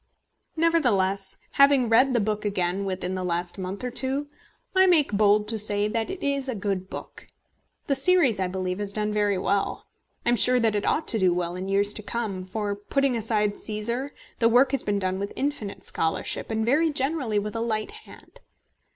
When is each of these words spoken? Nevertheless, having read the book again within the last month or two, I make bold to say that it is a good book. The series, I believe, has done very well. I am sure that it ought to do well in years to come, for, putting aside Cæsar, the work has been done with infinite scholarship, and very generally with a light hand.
Nevertheless, 0.55 1.37
having 1.61 1.87
read 1.87 2.15
the 2.15 2.19
book 2.19 2.43
again 2.43 2.85
within 2.85 3.13
the 3.13 3.23
last 3.23 3.59
month 3.59 3.83
or 3.83 3.91
two, 3.91 4.27
I 4.75 4.87
make 4.87 5.11
bold 5.13 5.47
to 5.49 5.59
say 5.59 5.87
that 5.87 6.09
it 6.09 6.23
is 6.23 6.49
a 6.49 6.55
good 6.55 6.89
book. 6.89 7.27
The 7.85 7.93
series, 7.93 8.39
I 8.39 8.47
believe, 8.47 8.79
has 8.79 8.91
done 8.93 9.13
very 9.13 9.37
well. 9.37 9.85
I 10.25 10.29
am 10.29 10.37
sure 10.37 10.59
that 10.59 10.75
it 10.75 10.87
ought 10.87 11.07
to 11.09 11.19
do 11.19 11.31
well 11.35 11.55
in 11.55 11.69
years 11.69 11.93
to 11.93 12.01
come, 12.01 12.45
for, 12.45 12.73
putting 12.75 13.15
aside 13.15 13.53
Cæsar, 13.53 14.09
the 14.39 14.49
work 14.49 14.71
has 14.71 14.81
been 14.81 14.97
done 14.97 15.19
with 15.19 15.33
infinite 15.35 15.85
scholarship, 15.85 16.49
and 16.49 16.65
very 16.65 16.89
generally 16.89 17.37
with 17.37 17.55
a 17.55 17.61
light 17.61 17.91
hand. 17.91 18.39